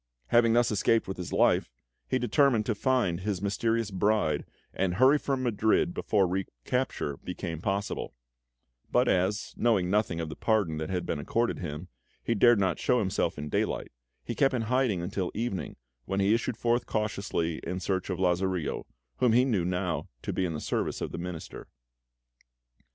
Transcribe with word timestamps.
Having 0.29 0.53
thus 0.53 0.71
escaped 0.71 1.07
with 1.07 1.17
his 1.17 1.31
life, 1.31 1.69
he 2.07 2.17
determined 2.17 2.65
to 2.65 2.73
find 2.73 3.19
his 3.19 3.39
mysterious 3.39 3.91
bride 3.91 4.45
and 4.73 4.95
hurry 4.95 5.19
from 5.19 5.43
Madrid 5.43 5.93
before 5.93 6.25
recapture 6.27 7.17
became 7.17 7.61
possible; 7.61 8.15
but 8.91 9.07
as, 9.07 9.53
knowing 9.57 9.91
nothing 9.91 10.19
of 10.19 10.27
the 10.27 10.35
pardon 10.35 10.77
that 10.79 10.89
had 10.89 11.05
been 11.05 11.19
accorded 11.19 11.59
him, 11.59 11.87
he 12.23 12.33
dared 12.33 12.59
not 12.59 12.79
show 12.79 12.97
himself 12.97 13.37
in 13.37 13.47
daylight, 13.47 13.91
he 14.23 14.33
kept 14.33 14.55
in 14.55 14.63
hiding 14.63 15.03
until 15.03 15.31
evening, 15.35 15.75
when 16.05 16.19
he 16.19 16.33
issued 16.33 16.57
forth 16.57 16.87
cautiously 16.87 17.59
in 17.61 17.79
search 17.79 18.09
of 18.09 18.17
Lazarillo, 18.17 18.87
whom 19.17 19.33
he 19.33 19.45
knew 19.45 19.59
would 19.59 19.67
now 19.67 20.09
be 20.33 20.45
in 20.45 20.53
the 20.55 20.59
service 20.59 21.01
of 21.01 21.11
the 21.11 21.19
Minister. 21.19 21.67